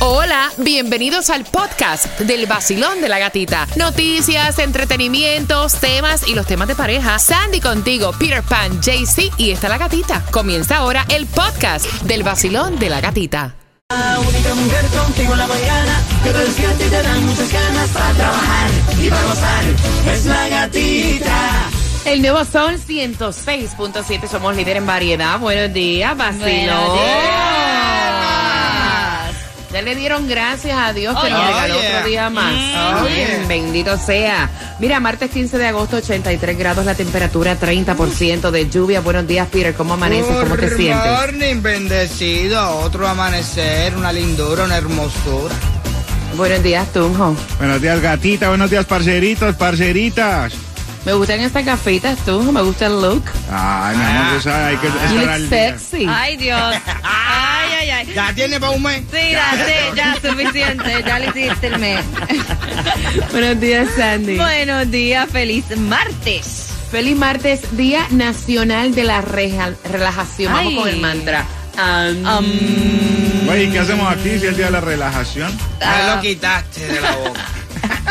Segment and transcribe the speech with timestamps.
[0.00, 3.66] Hola, bienvenidos al podcast del vacilón de la gatita.
[3.74, 7.18] Noticias, entretenimientos, temas y los temas de pareja.
[7.18, 10.24] Sandy contigo, Peter Pan, JC y está la gatita.
[10.30, 13.56] Comienza ahora el podcast del vacilón de la gatita.
[13.90, 17.90] La única mujer contigo en la mañana que te despierta y te dan muchas ganas
[17.90, 18.70] para trabajar
[19.02, 19.64] y para gozar.
[20.14, 21.70] Es la gatita.
[22.04, 25.40] El nuevo Sol 106.7, somos líder en variedad.
[25.40, 26.38] Buenos días, vacilón.
[26.40, 27.87] Buenos días.
[29.72, 31.96] Ya le dieron gracias a Dios que Oh, nos regaló yeah.
[31.98, 32.54] otro día más.
[33.02, 33.46] Oh, Bien, yeah.
[33.48, 34.48] Bendito sea.
[34.78, 39.00] Mira, martes 15 de agosto, 83 grados la temperatura, 30% de lluvia.
[39.02, 39.74] Buenos días, Peter.
[39.74, 40.34] ¿Cómo amaneces?
[40.34, 41.10] ¿Cómo te Good sientes?
[41.12, 42.78] morning, bendecido.
[42.78, 45.54] Otro amanecer, una lindura, una hermosura.
[46.36, 47.36] Buenos días, Tunjo.
[47.58, 48.48] Buenos días, gatita.
[48.48, 50.54] Buenos días, parceritos, parceritas.
[51.04, 52.52] Me gustan estas gafitas, Tunjo.
[52.52, 53.22] Me gusta el look.
[53.50, 55.78] Ay, mi amor, tú sabes, hay que You estar al día.
[55.78, 56.06] sexy.
[56.08, 56.74] Ay, Dios.
[57.02, 58.12] Ay, ay, ay.
[58.14, 59.02] ¿Ya tiene para un mes?
[59.12, 61.04] Sí, ya, sí, ya, suficiente.
[61.06, 62.04] Ya le hiciste el mes.
[63.32, 64.36] Buenos días, Sandy.
[64.36, 66.66] Buenos días, feliz martes.
[66.90, 70.52] Feliz martes, Día Nacional de la Reja- Relajación.
[70.52, 71.44] Vamos con el mantra.
[71.76, 75.56] Um, Oye, ¿y qué hacemos aquí si es el día de la relajación?
[75.80, 77.40] Me lo quitaste de la boca.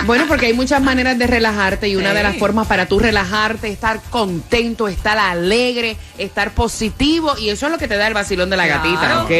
[0.05, 3.67] Bueno, porque hay muchas maneras de relajarte y una de las formas para tú relajarte,
[3.69, 8.49] estar contento, estar alegre, estar positivo y eso es lo que te da el vacilón
[8.49, 8.83] de la Claro.
[8.83, 9.31] gatita, ¿ok?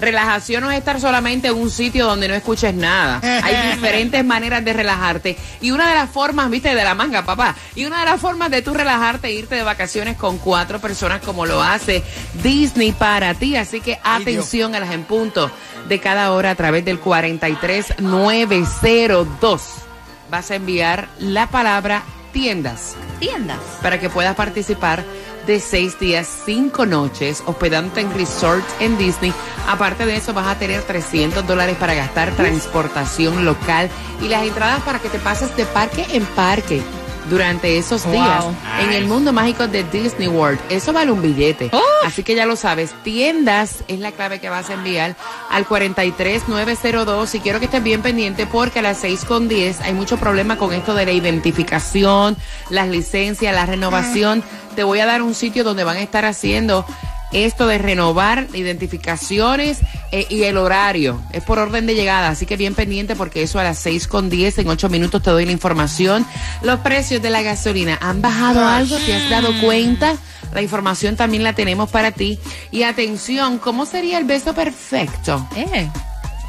[0.00, 3.20] Relajación no es estar solamente en un sitio donde no escuches nada.
[3.42, 5.36] Hay diferentes maneras de relajarte.
[5.60, 8.50] Y una de las formas, viste, de la manga, papá, y una de las formas
[8.50, 12.02] de tú relajarte e irte de vacaciones con cuatro personas como lo hace
[12.42, 15.50] Disney para ti, así que atención a las en punto
[15.88, 19.85] de cada hora a través del 43902
[20.30, 23.58] vas a enviar la palabra tiendas Tiendas.
[23.82, 25.04] para que puedas participar
[25.46, 29.32] de seis días, cinco noches, hospedándote en resort en Disney.
[29.68, 33.88] Aparte de eso, vas a tener 300 dólares para gastar transportación local
[34.20, 36.82] y las entradas para que te pases de parque en parque
[37.30, 38.12] durante esos Wow.
[38.12, 38.44] días
[38.80, 40.58] en el mundo mágico de Disney World.
[40.70, 41.70] Eso vale un billete.
[42.04, 42.94] Así que ya lo sabes.
[43.02, 45.16] Tiendas es la clave que vas a enviar
[45.50, 49.92] al 43902 y quiero que estés bien pendiente porque a las 6 con 10 hay
[49.92, 52.36] mucho problema con esto de la identificación,
[52.70, 54.42] las licencias, la renovación.
[54.74, 56.84] Te voy a dar un sitio donde van a estar haciendo
[57.32, 59.80] esto de renovar identificaciones
[60.12, 61.20] eh, y el horario.
[61.32, 64.30] Es por orden de llegada, así que bien pendiente porque eso a las 6 con
[64.30, 66.26] 10, en 8 minutos te doy la información.
[66.62, 70.16] Los precios de la gasolina han bajado algo, ¿te has dado cuenta?
[70.54, 72.38] La información también la tenemos para ti.
[72.70, 75.46] Y atención, ¿cómo sería el beso perfecto?
[75.56, 75.88] Eh.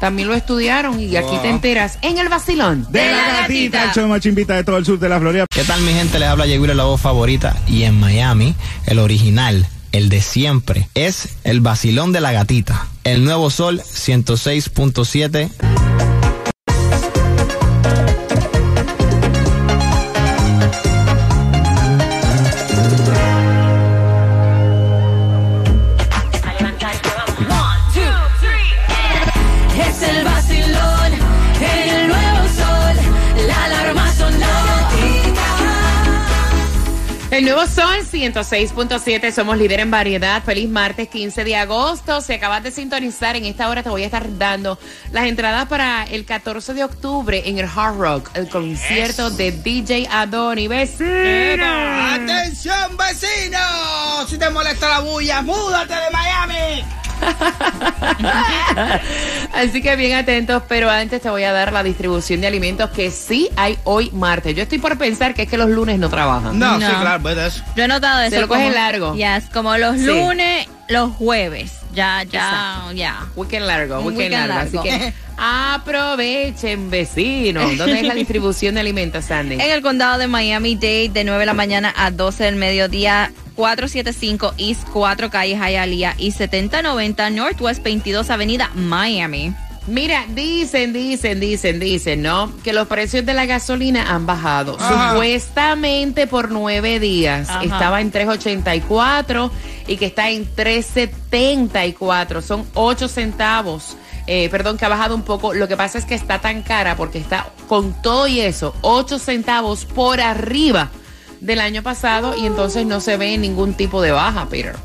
[0.00, 2.86] También lo estudiaron y aquí te enteras en el vacilón.
[2.90, 5.44] De la gatita, el show más chimbita de todo el sur de la Florida.
[5.50, 6.20] ¿Qué tal mi gente?
[6.20, 7.56] Les habla Yeguira, la voz favorita.
[7.66, 8.54] Y en Miami,
[8.86, 12.86] el original, el de siempre, es el vacilón de la gatita.
[13.04, 15.50] El nuevo sol 106.7.
[38.32, 40.42] 106.7, somos líder en variedad.
[40.42, 42.20] Feliz martes 15 de agosto.
[42.20, 44.78] Si acabas de sintonizar, en esta hora te voy a estar dando
[45.12, 50.08] las entradas para el 14 de octubre en el Hard Rock, el concierto de DJ
[50.10, 50.68] Adoni.
[50.68, 51.64] ¡Vecino!
[52.12, 54.26] ¡Atención, vecino!
[54.28, 56.97] Si te molesta la bulla, múdate de Miami.
[59.54, 63.10] Así que bien atentos, pero antes te voy a dar la distribución de alimentos que
[63.10, 64.54] sí hay hoy martes.
[64.54, 66.58] Yo estoy por pensar que es que los lunes no trabajan.
[66.58, 66.86] No, No.
[66.88, 67.62] sí, claro, pues eso.
[67.76, 68.34] Yo he notado eso.
[68.36, 69.16] Se lo cogen como- largo.
[69.16, 70.06] Ya, es como los Sí.
[70.06, 71.72] lunes, los jueves.
[71.94, 73.26] Ya, ya, ya.
[73.34, 74.78] Weekend largo, Un weekend, weekend largo.
[74.80, 75.04] Así largo.
[75.06, 77.76] que aprovechen, vecinos.
[77.76, 79.54] ¿Dónde es la distribución de alimentos, Sandy?
[79.54, 84.54] En el condado de Miami-Dade, de 9 de la mañana a 12 del mediodía, 475
[84.56, 89.52] East 4 Calles Hialeah y 7090 Northwest 22 Avenida Miami.
[89.88, 92.52] Mira, dicen, dicen, dicen, dicen, ¿no?
[92.62, 94.76] Que los precios de la gasolina han bajado.
[94.78, 95.10] Ajá.
[95.10, 97.64] Supuestamente por nueve días Ajá.
[97.64, 99.50] estaba en 3.84
[99.88, 102.42] y que está en 3.74.
[102.42, 103.96] Son 8 centavos.
[104.28, 105.52] Eh, perdón, que ha bajado un poco.
[105.52, 109.18] Lo que pasa es que está tan cara porque está con todo y eso, 8
[109.18, 110.90] centavos por arriba
[111.40, 114.76] del año pasado y entonces no se ve ningún tipo de baja, Peter.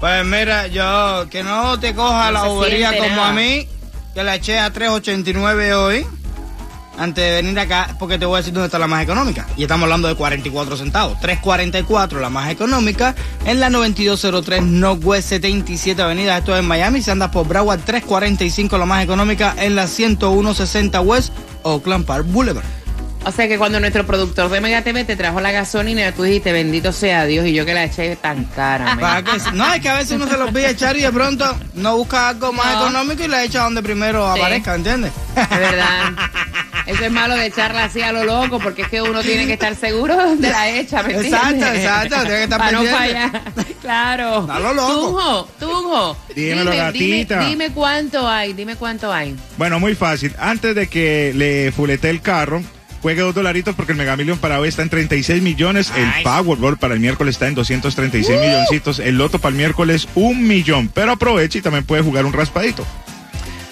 [0.00, 3.30] Pues mira, yo, que no te coja No la bobería como nada.
[3.30, 3.66] a mí,
[4.14, 6.06] que la eché a 3.89 hoy.
[6.98, 9.46] antes de venir acá porque te voy a decir dónde está la más económica.
[9.56, 11.18] Y estamos hablando de 44 centavos.
[11.20, 13.14] 3.44 la más económica
[13.44, 16.38] en la 9203 Northwest 77 Avenida.
[16.38, 17.00] Esto es en Miami.
[17.02, 21.32] Si andas por Broward, 3.45 la más económica en la 10160 West
[21.62, 22.64] Oakland Park Boulevard.
[23.26, 26.52] O sea que cuando nuestro productor de Mega TV te trajo la gasolina, tú dijiste,
[26.52, 28.94] bendito sea Dios, y yo que la eché tan cara.
[28.94, 29.00] men.
[29.00, 29.30] ¿Para qué?
[29.52, 32.28] No, es que a veces uno se los pide echar y de pronto no busca
[32.28, 32.80] algo más No.
[32.82, 34.38] económico y la echa donde primero Sí.
[34.40, 35.10] aparezca, ¿entiendes?
[35.34, 36.12] Es verdad.
[36.86, 39.54] Eso es malo de echarla así a lo loco, porque es que uno tiene que
[39.54, 41.32] estar seguro de la hecha, ¿me entiendes?
[41.32, 42.98] Exacto, exacto, tiene que estar Para no pendiente.
[43.40, 43.42] fallar.
[43.82, 44.46] Claro.
[44.48, 44.94] A lo loco.
[44.94, 46.16] Tunjo, Tunjo.
[46.32, 47.38] Dímelo, dime, gatita.
[47.40, 49.34] Dime, dime cuánto hay, dime cuánto hay.
[49.58, 50.32] Bueno, muy fácil.
[50.38, 52.62] Antes de que le fulete el carro,
[53.02, 55.92] juegue dos dolaritos porque el Mega Million para hoy está en 36 millones.
[55.96, 56.22] El.
[56.22, 58.98] Powerball para el miércoles está en 236 milloncitos.
[58.98, 60.88] El Loto para el miércoles un millón.
[60.88, 62.86] Pero aproveche y también puede jugar un raspadito.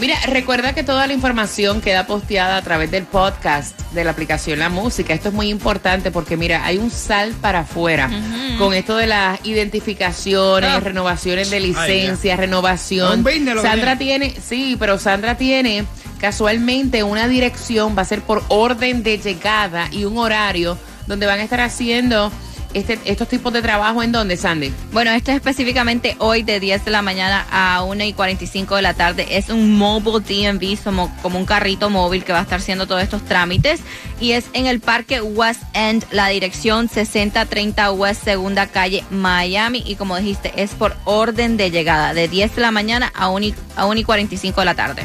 [0.00, 4.58] Mira, recuerda que toda la información queda posteada a través del podcast de la aplicación
[4.58, 5.14] La Música.
[5.14, 8.10] Esto es muy importante porque, mira, hay un sal para afuera
[8.58, 10.80] con esto de las identificaciones, Ah.
[10.80, 13.22] renovaciones de Ay, licencias, renovación.
[13.62, 15.84] Sandra tiene, sí, pero Sandra tiene
[16.20, 20.76] casualmente una dirección, va a ser por orden de llegada y un horario
[21.06, 22.32] donde van a estar haciendo
[22.74, 24.02] este, estos tipos de trabajo.
[24.02, 24.72] ¿En dónde, Sandy?
[24.92, 28.82] Bueno, esto es específicamente hoy de 10 de la mañana a 1 y 45 de
[28.82, 29.26] la tarde.
[29.30, 33.02] Es un mobile DMV, como, como un carrito móvil que va a estar haciendo todos
[33.02, 33.80] estos trámites.
[34.20, 39.82] Y es en el Parque West End, la dirección 6030 West Segunda Calle, Miami.
[39.86, 43.46] Y como dijiste, es por orden de llegada, de 10 de la mañana a 1
[43.46, 45.04] y, a 1 y 45 de la tarde.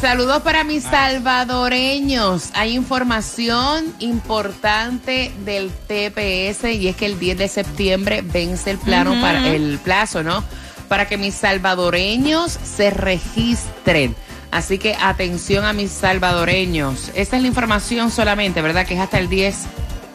[0.00, 2.50] Saludos para mis salvadoreños.
[2.52, 9.18] Hay información importante del TPS y es que el 10 de septiembre vence el plano
[9.22, 10.44] para el plazo, ¿no?
[10.88, 14.14] Para que mis salvadoreños se registren.
[14.50, 17.10] Así que atención a mis salvadoreños.
[17.14, 18.86] Esta es la información solamente, ¿verdad?
[18.86, 19.64] Que es hasta el 10.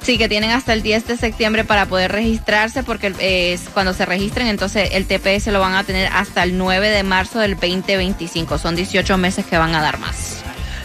[0.01, 3.93] Sí, que tienen hasta el 10 de septiembre para poder registrarse, porque eh, es cuando
[3.93, 7.53] se registren, entonces el TPS lo van a tener hasta el 9 de marzo del
[7.53, 8.57] 2025.
[8.57, 10.37] Son 18 meses que van a dar más.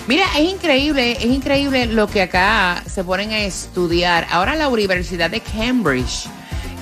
[0.06, 4.26] Mira, es increíble, es increíble lo que acá se ponen a estudiar.
[4.30, 6.28] Ahora la Universidad de Cambridge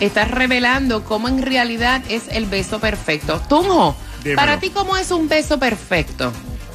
[0.00, 3.40] está revelando cómo en realidad es el beso perfecto.
[3.48, 4.36] Tunjo, Dímelo.
[4.36, 6.32] para ti, ¿cómo es un beso perfecto?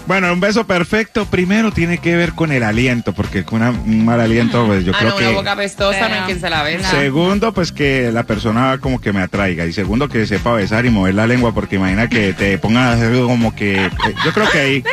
[0.10, 4.04] Bueno, un beso perfecto primero tiene que ver con el aliento, porque con una- un
[4.06, 5.28] mal aliento, pues yo ah, creo no, que...
[5.28, 6.90] una boca pestosa, no hay quien se la besa.
[6.90, 9.68] Segundo, pues que la persona como que me atraiga.
[9.68, 12.92] Y segundo, que sepa besar y mover la lengua, porque imagina que te pongan a
[12.94, 13.86] hacer como que...
[13.86, 13.90] eh,
[14.26, 14.84] yo creo que ahí...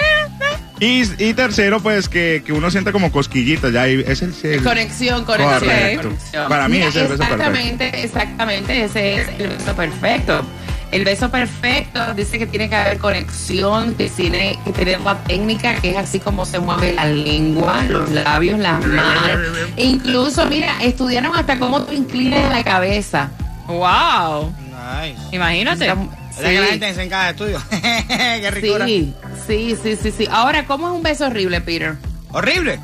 [0.80, 4.34] Y, y tercero, pues que, que uno sienta como cosquillitas, ya es el...
[4.42, 5.60] el- Conexión, conexión.
[5.60, 6.10] Correcto.
[6.50, 10.44] Para mí Mira, ese es el beso Exactamente, exactamente, ese es el beso perfecto.
[10.92, 15.74] El beso perfecto dice que tiene que haber conexión, que tiene que tener una técnica
[15.76, 19.40] que es así como se mueve la lengua, los labios, las manos.
[19.76, 23.30] E incluso, mira, estudiaron hasta cómo tú inclinas la cabeza.
[23.66, 24.52] ¡Wow!
[24.70, 25.18] Nice.
[25.32, 25.86] Imagínate.
[25.86, 26.70] Es que la sí.
[26.70, 27.60] gente se en cada estudio.
[27.70, 28.86] Qué ricura.
[28.86, 29.14] Sí,
[29.46, 30.28] sí, sí, sí, sí.
[30.30, 31.96] Ahora, ¿cómo es un beso horrible, Peter?
[32.30, 32.78] Horrible.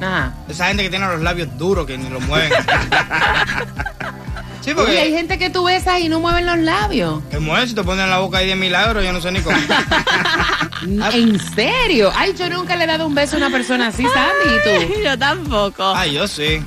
[0.00, 0.34] Ajá.
[0.48, 2.52] Esa gente que tiene los labios duros que ni los mueven.
[4.60, 7.22] sí, Oye, hay porque gente que tú besas y no mueven los labios.
[7.30, 9.40] te mueven si te ponen en la boca ahí de milagro, yo no sé ni
[9.40, 9.56] cómo.
[11.12, 12.12] ¿En serio?
[12.16, 15.02] Ay, yo nunca le he dado un beso a una persona así, Sandy, ¿y tú?
[15.04, 15.92] Yo tampoco.
[15.94, 16.62] Ay, yo sí.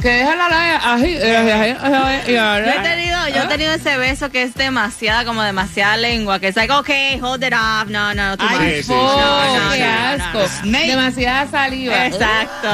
[0.00, 1.12] Que déjala la así.
[1.12, 6.48] Yo he tenido, yo he tenido ese beso que es demasiada, como demasiada lengua, que
[6.48, 8.68] es like, okay, hold it off, no, no, too Ay, much.
[8.76, 10.38] sí, sí, po, sí, no, qué no, no, asco.
[10.64, 10.78] no.
[10.78, 12.06] Demasiada saliva.
[12.06, 12.68] Exacto.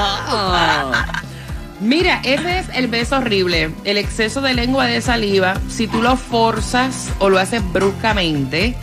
[1.81, 3.71] Mira, ese es el beso horrible.
[3.85, 5.61] El exceso de lengua de saliva.
[5.69, 8.75] Si tú lo forzas o lo haces bruscamente,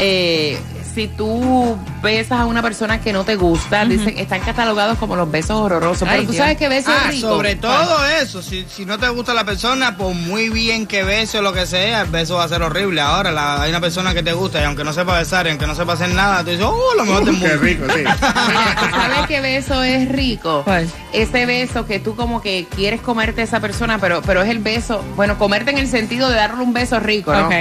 [0.00, 0.58] eh,
[0.94, 5.30] si tú besas a una persona que no te gusta, dicen, están catalogados como los
[5.30, 6.08] besos horrorosos.
[6.08, 6.42] Ay, Pero tú Dios.
[6.42, 7.28] sabes que beso Ah, es rico.
[7.28, 8.42] sobre todo eso.
[8.42, 11.66] Si, si no te gusta la persona, por muy bien que bese o lo que
[11.66, 13.00] sea, el beso va a ser horrible.
[13.00, 15.66] Ahora, la- hay una persona que te gusta y aunque no sepa besar y aunque
[15.66, 17.62] no sepa hacer nada, tú dices, oh, lo mejor del Qué mundo.
[17.62, 17.98] rico, sí.
[18.48, 20.62] Mira, ¿tú ¿sabes qué beso es rico?
[20.64, 20.88] ¿Cuál?
[21.12, 24.58] Ese beso que tú como que quieres comerte a esa persona, pero, pero es el
[24.58, 27.46] beso, bueno, comerte en el sentido de darle un beso rico, ¿no?
[27.46, 27.54] Ok.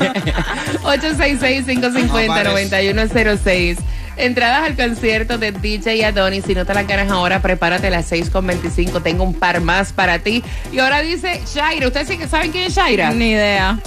[0.84, 3.78] 866-550-9106.
[4.18, 6.44] Entradas al concierto de DJ Adonis.
[6.46, 9.02] Si no te las ganas ahora, prepárate a las 6 con 25.
[9.02, 10.44] Tengo un par más para ti.
[10.72, 11.88] Y ahora dice Shaira.
[11.88, 13.12] ¿Ustedes sí que saben quién es Shaira?
[13.12, 13.80] Ni idea.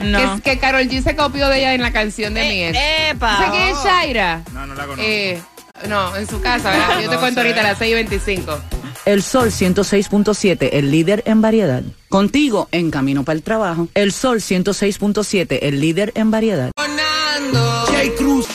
[0.00, 0.18] No.
[0.18, 2.78] Que, es que Carol G se copió de ella en la canción de mi ex.
[3.10, 3.36] ¡Epa!
[3.36, 4.42] ¿Sabes quién es Shaira?
[4.52, 5.02] No, no la conozco.
[5.04, 5.40] Eh,
[5.88, 7.00] no, en su casa, ¿verdad?
[7.02, 7.46] Yo te No cuento sé.
[7.46, 8.60] ahorita a las 6 y 25.
[9.06, 11.82] El Sol 106.7, el líder en variedad.
[12.08, 13.88] Contigo en camino para el trabajo.
[13.94, 16.70] El Sol 106.7, el líder en variedad.
[17.92, 18.46] Jay Cruz.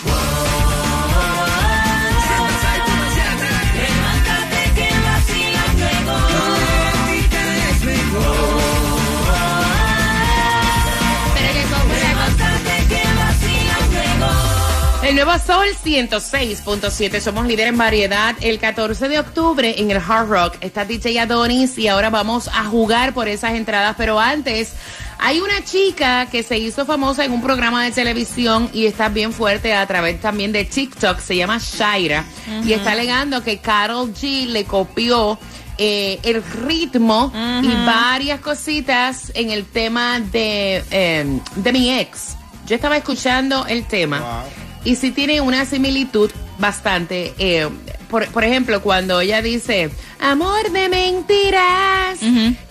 [15.12, 18.34] El nuevo Sol 106.7, somos líder en variedad.
[18.40, 22.64] El 14 de octubre en el Hard Rock está DJ Adonis y ahora vamos a
[22.64, 23.96] jugar por esas entradas.
[23.98, 24.72] Pero antes,
[25.20, 29.34] hay una chica que se hizo famosa en un programa de televisión y está bien
[29.34, 31.20] fuerte a través también de TikTok.
[31.20, 32.24] Se llama Shaira
[32.64, 35.38] y está alegando que Carol G le copió
[35.78, 42.38] eh, el ritmo y varias cositas en el tema de, eh, de mi ex.
[42.66, 44.46] Yo estaba escuchando el tema
[44.84, 47.34] y sí tiene una similitud bastante.
[47.38, 47.68] eh,
[48.10, 52.20] por, por ejemplo, cuando ella dice, amor de mentiras,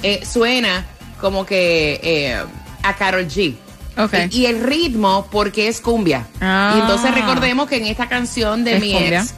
[0.03, 0.85] eh, suena
[1.21, 2.39] como que eh,
[2.83, 3.55] a Carol G.
[4.31, 6.27] Y, y el ritmo, porque es cumbia.
[6.41, 6.75] Ah.
[6.77, 9.21] Y entonces recordemos que en esta canción de Es mi cumbia.
[9.23, 9.35] ex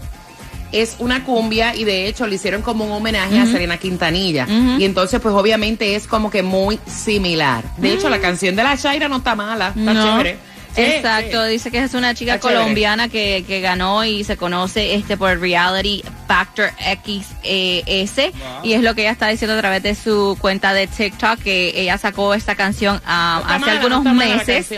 [0.72, 4.46] es una cumbia y de hecho le hicieron como un homenaje a Serena Quintanilla.
[4.78, 7.62] Y entonces pues obviamente es como que muy similar.
[7.76, 10.02] De hecho la canción de la Shaira no está mala, está No.
[10.18, 10.38] chévere.
[10.76, 15.38] Exacto, dice que es una chica colombiana que, que ganó y se conoce este por
[15.38, 20.72] Reality Factor XS y es lo que ella está diciendo a través de su cuenta
[20.72, 24.68] de TikTok que ella sacó esta canción ah, hace mala, algunos meses.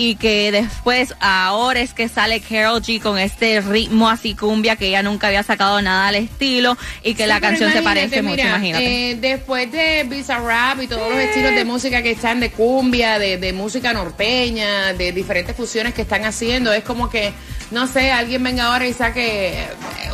[0.00, 4.86] Y que después ahora es que sale Carol G con este ritmo así cumbia que
[4.86, 8.40] ella nunca había sacado nada al estilo y que Sí, la canción se parece mucho,
[8.42, 9.10] imagínate.
[9.10, 13.38] eh, después de Bizarrap y todos los estilos de música que están de cumbia, de,
[13.38, 17.32] de música norteña, de diferentes fusiones que están haciendo, es como que,
[17.72, 19.66] no sé, alguien venga ahora y saque eh,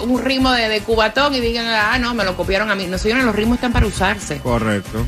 [0.02, 2.86] un ritmo de, de cubatón y digan, ah, no, me lo copiaron a mí.
[2.86, 4.38] No, señores, los ritmos están para usarse.
[4.38, 5.04] Correcto.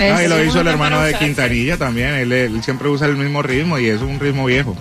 [0.00, 2.14] Ah, y lo hizo el hermano de Quintanilla también.
[2.14, 4.76] Él, siempre usa el mismo ritmo y es un ritmo viejo.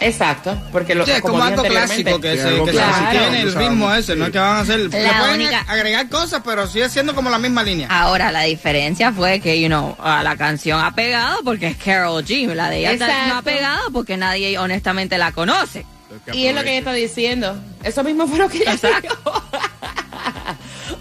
[0.00, 3.92] Exacto, porque lo sí, es como, algo clásico que, sí, se, que tiene el ritmo
[3.92, 4.78] ese, no es que van a hacer.
[4.94, 5.62] La única...
[5.62, 7.88] agregar cosas, pero sigue siendo como la misma línea.
[7.90, 12.24] Ahora, la diferencia fue que, you know, a la canción ha pegado porque es Carol
[12.24, 12.46] G.
[12.54, 13.14] La de ella Exacto.
[13.26, 15.84] no ha pegado porque nadie honestamente la conoce.
[16.32, 17.60] Y es lo que ella está diciendo.
[17.82, 19.42] Eso mismo fue lo que ella dijo.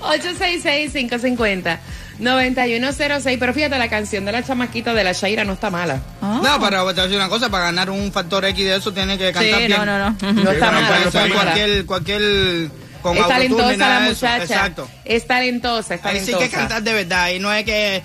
[0.02, 1.80] 866 550
[2.20, 6.02] 9106, pero fíjate, la canción de la chamaquita de la Shaira no está mala.
[6.22, 6.42] Ah.
[6.44, 8.92] No, pero te voy a decir una cosa, para ganar un factor X de eso
[8.94, 9.72] tiene que cantar sí, bien.
[9.72, 10.34] No, no, no.
[10.34, 10.98] No, está, no mala.
[10.98, 12.70] Puede ser cualquier, cualquier
[13.02, 14.44] con Es talentosa nada la muchacha.
[14.44, 14.90] Exacto.
[15.06, 16.50] Es talentosa, es Ahí sí talentosa.
[16.50, 18.04] que cantar de verdad y no es que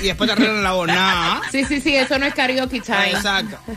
[0.00, 0.88] y después te arreglan la voz.
[1.52, 3.10] Sí, sí, sí, eso no es karaoke time.
[3.10, 3.58] Exacto.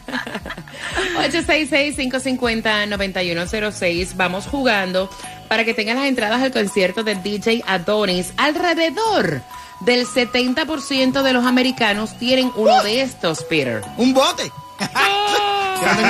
[1.17, 4.15] 866-550-9106.
[4.15, 5.10] Vamos jugando
[5.50, 8.32] para que tengas las entradas al concierto de DJ Adonis.
[8.38, 9.41] Alrededor
[9.82, 13.82] del 70% de los americanos tienen uno de estos, Peter.
[13.98, 14.50] Un bote.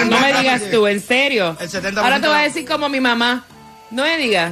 [0.07, 1.57] No me digas tú, en serio.
[1.60, 3.43] El 70% Ahora te voy a decir como mi mamá.
[3.93, 4.51] No me digas.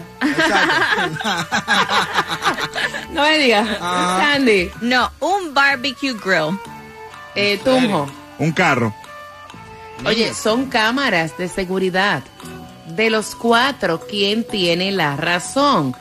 [3.09, 3.67] No me digas.
[3.81, 4.19] Ah.
[4.21, 6.57] Sandy, No, un barbecue grill.
[7.35, 8.07] eh, Tunjo.
[8.39, 8.93] Un carro.
[10.05, 12.23] Oye, son cámaras de seguridad.
[12.87, 15.95] De los cuatro, ¿quién tiene la razón?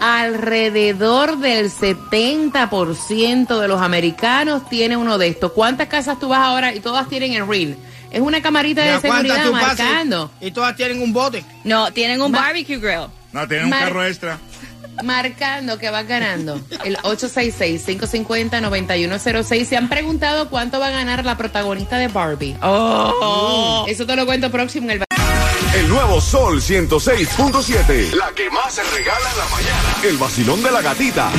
[0.00, 5.52] Alrededor del 70% de los americanos tiene uno de estos.
[5.52, 7.74] ¿Cuántas casas tú vas ahora y todas tienen el ring?
[8.10, 10.30] Es una camarita de seguridad tú pases marcando.
[10.40, 11.44] Y todas tienen un bote.
[11.64, 13.06] No, tienen un Ma- barbecue grill.
[13.32, 14.38] No, tiene un Mar- carro extra.
[15.04, 16.60] Marcando que vas ganando.
[16.84, 19.64] El 866-550-9106.
[19.66, 22.56] Se han preguntado cuánto va a ganar la protagonista de Barbie.
[22.62, 23.84] Oh.
[23.88, 25.04] Eso te lo cuento próximo en el
[25.74, 28.12] El nuevo Sol 106.7.
[28.14, 29.94] La que más se regala en la mañana.
[30.02, 31.30] El vacilón de la gatita.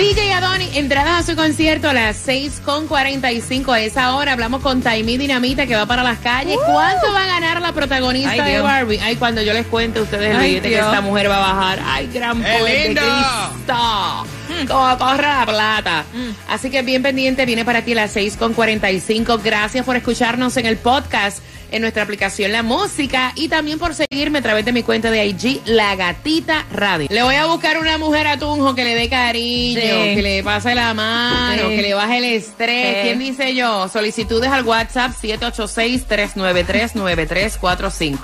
[0.00, 4.32] DJ Adoni, entradas a su concierto a las 6.45 a esa hora.
[4.32, 6.56] Hablamos con Taimi Dinamita que va para las calles.
[6.64, 8.62] ¿Cuánto va a ganar la protagonista Ay, de Dios.
[8.62, 8.98] Barbie?
[8.98, 11.52] Ay, cuando yo les cuente a ustedes el Ay, billete que esta mujer va a
[11.54, 11.80] bajar.
[11.84, 13.02] Ay, gran ¡Qué poder de lindo!
[13.02, 14.26] Cristo.
[14.68, 16.04] Como corre la plata.
[16.48, 19.40] Así que bien pendiente, viene para ti a las 6.45.
[19.42, 21.40] Gracias por escucharnos en el podcast,
[21.72, 25.26] en nuestra aplicación La Música y también por seguirme a través de mi cuenta de
[25.26, 27.08] IG, La Gatita Radio.
[27.10, 30.14] Le voy a buscar una mujer a Tunjo que le dé cariño, Sí.
[30.14, 31.76] que le pase la mano, Sí.
[31.76, 32.96] que le baje el estrés.
[32.96, 33.00] Sí.
[33.02, 33.88] ¿Quién dice yo?
[33.88, 38.18] Solicitudes al WhatsApp 786-393-9345.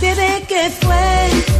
[0.00, 1.57] Bebé, ¿qué fue?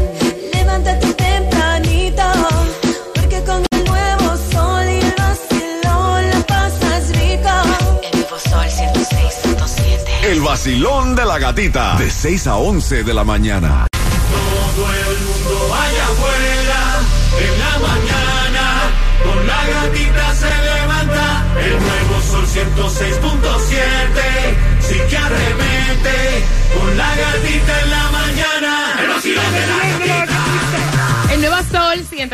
[10.39, 11.97] El vacilón de la gatita.
[11.97, 13.89] De 6 a 11 de la mañana.
[13.91, 17.01] Todo el mundo vaya afuera
[17.43, 18.65] en la mañana.
[19.25, 23.38] Con la gatita se levanta el nuevo sol 106.7.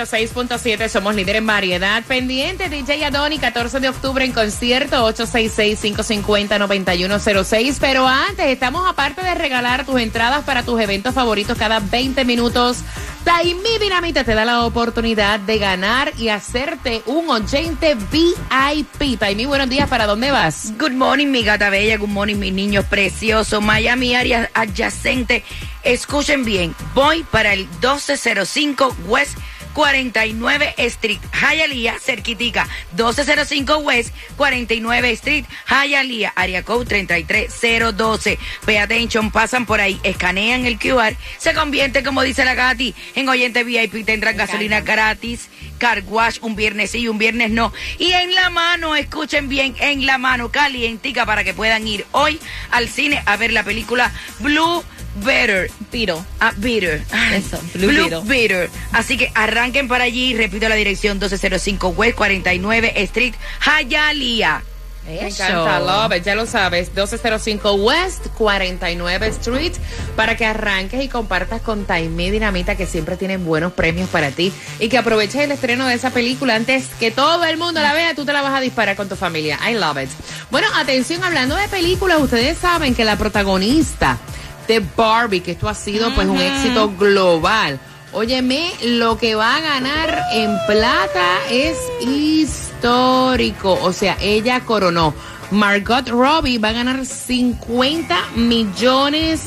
[0.05, 2.03] 106.7, somos líder en variedad.
[2.05, 7.79] Pendiente, DJ Adoni, 14 de octubre en concierto, 866-550-9106.
[7.81, 12.79] Pero antes, estamos aparte de regalar tus entradas para tus eventos favoritos cada 20 minutos.
[13.25, 19.19] Taimi Dinamita te da la oportunidad de ganar y hacerte un oyente VIP.
[19.19, 20.75] Taimi, buenos días, ¿para dónde vas?
[20.79, 21.97] Good morning, mi gata bella.
[21.97, 23.63] Good morning, mis niños preciosos.
[23.63, 25.43] Miami, área adyacente.
[25.83, 26.75] Escuchen bien.
[26.95, 29.39] Voy para el 1205 West
[29.75, 32.67] 49 Street, Hialeah, cerquitica.
[32.93, 38.39] 1205 West 49 Street, Hialeah, área code 33012.
[38.65, 43.29] Pay attention, pasan por ahí, escanean el QR, se convierte, como dice la Gati, en
[43.29, 44.07] oyente VIP.
[44.07, 47.73] Tendrán gasolina gratis, car wash un viernes sí y un viernes no.
[47.99, 52.41] Y en la mano, escuchen bien, en la mano, calientica para que puedan ir hoy
[52.71, 54.85] al cine a ver la película Blue
[55.17, 55.71] Better.
[55.93, 56.25] Beetle.
[56.41, 57.03] Ah, Bitter.
[57.11, 58.21] Ay, Eso, Blue Beetle.
[58.25, 58.71] Bitter.
[58.93, 60.35] Así que arranquen para allí.
[60.35, 64.63] Repito la dirección 1205 West 49 Street, Hialeah.
[65.07, 69.73] Me encanta, love it, ya lo sabes, 1205 West 49 Street,
[70.17, 74.51] para que arranques y compartas con Taimé Dinamita, que siempre tienen buenos premios para ti,
[74.81, 78.15] y que aproveches el estreno de esa película antes que todo el mundo la vea,
[78.15, 79.59] tú te la vas a disparar con tu familia.
[79.69, 80.09] I love it.
[80.51, 84.19] Bueno, atención, hablando de películas, ustedes saben que la protagonista
[84.67, 87.79] de Barbie, que esto ha sido pues un éxito global.
[88.13, 93.79] Óyeme, lo que va a ganar en plata es histórico.
[93.83, 95.15] O sea, ella coronó.
[95.51, 99.43] Margot Robbie va a ganar 50 millones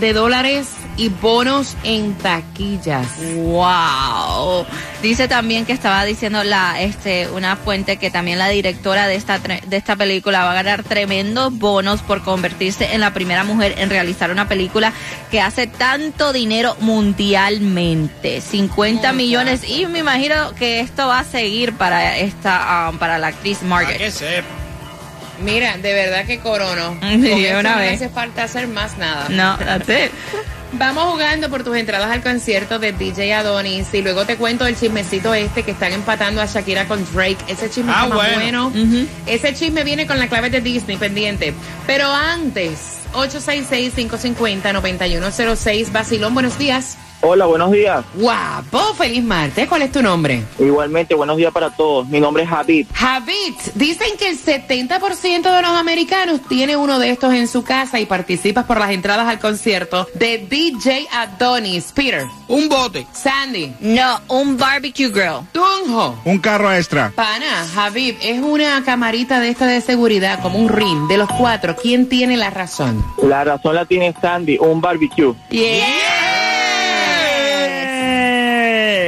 [0.00, 3.06] de dólares y bonos en taquillas.
[3.36, 4.66] Wow.
[5.02, 9.38] Dice también que estaba diciendo la este una fuente que también la directora de esta
[9.40, 13.74] tre- de esta película va a ganar tremendos bonos por convertirse en la primera mujer
[13.78, 14.92] en realizar una película
[15.30, 21.72] que hace tanto dinero mundialmente, 50 millones y me imagino que esto va a seguir
[21.74, 23.98] para esta um, para la actriz Margaret.
[23.98, 24.48] que sepa.
[25.42, 26.96] Mira, de verdad que corono.
[27.00, 27.94] Sí, Con eso una no vez.
[27.96, 29.28] hace falta hacer más nada.
[29.30, 30.12] No, that's it.
[30.74, 34.74] Vamos jugando por tus entradas al concierto de DJ Adonis y luego te cuento el
[34.76, 37.36] chismecito este que están empatando a Shakira con Drake.
[37.46, 38.70] Ese chisme Ah, está más bueno.
[38.70, 39.06] bueno.
[39.26, 41.52] Ese chisme viene con la clave de Disney pendiente.
[41.86, 45.92] Pero antes, 866-550-9106.
[45.92, 46.96] Basilón, buenos días.
[47.24, 48.04] Hola, buenos días.
[48.14, 49.68] Guapo, feliz martes.
[49.68, 50.42] ¿Cuál es tu nombre?
[50.58, 52.08] Igualmente, buenos días para todos.
[52.08, 52.88] Mi nombre es Habib.
[52.98, 58.00] Habit, dicen que el 70% de los americanos tiene uno de estos en su casa
[58.00, 61.92] y participas por las entradas al concierto de DJ Adonis.
[61.92, 62.24] Peter.
[62.48, 63.06] Un bote.
[63.12, 63.72] Sandy.
[63.78, 65.46] No, un barbecue grill.
[65.52, 66.18] Tunjo.
[66.24, 67.12] Un carro extra.
[67.14, 71.06] Pana, Habib, es una camarita de esta de seguridad, como un ring.
[71.06, 73.04] De los cuatro, ¿quién tiene la razón?
[73.22, 75.34] La razón la tiene Sandy, un barbecue.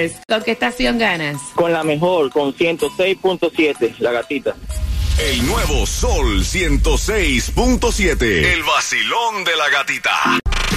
[0.05, 0.21] Yes.
[0.29, 1.40] ¿Con qué estación ganas?
[1.55, 4.55] Con la mejor, con 106.7, la gatita.
[5.19, 8.23] El nuevo Sol 106.7.
[8.23, 10.11] El vacilón de la gatita.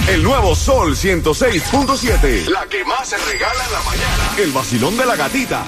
[0.08, 2.48] El nuevo Sol 106.7.
[2.48, 4.34] La que más se regala en la mañana.
[4.38, 5.64] El vacilón de la gatita.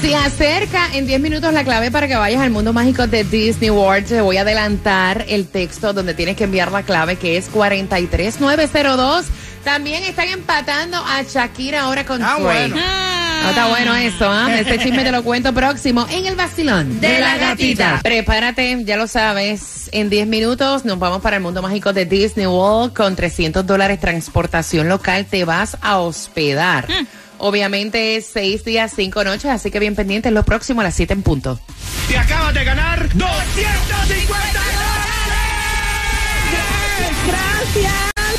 [0.00, 3.70] Se acerca en 10 minutos la clave para que vayas al mundo mágico de Disney
[3.70, 4.06] World.
[4.08, 9.26] Te voy a adelantar el texto donde tienes que enviar la clave que es 43902.
[9.64, 12.42] También están empatando a Shakira ahora con Ah, Drake.
[12.42, 12.76] bueno.
[12.76, 14.48] No está bueno eso, ¿ah?
[14.58, 18.00] Este chisme te lo cuento próximo en el vacilón De la gatita.
[18.02, 19.90] Prepárate, ya lo sabes.
[19.92, 24.00] En 10 minutos nos vamos para el mundo mágico de Disney World con 300 dólares
[24.00, 25.26] transportación local.
[25.26, 26.86] Te vas a hospedar.
[27.38, 30.32] Obviamente es 6 días, 5 noches, así que bien pendientes.
[30.32, 31.60] Lo próximo a las 7 en punto.
[32.08, 34.83] Te acabas de ganar 250